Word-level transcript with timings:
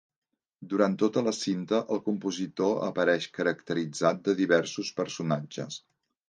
Durant 0.69 0.93
tota 1.01 1.21
la 1.27 1.33
cinta 1.39 1.81
el 1.95 2.01
compositor 2.07 2.73
apareix 2.87 3.27
caracteritzat 3.37 4.25
de 4.31 4.37
diversos 4.41 4.91
personatges. 5.03 5.79